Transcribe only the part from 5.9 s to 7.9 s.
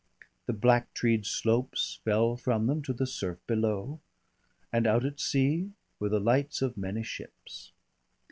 were the lights of many ships.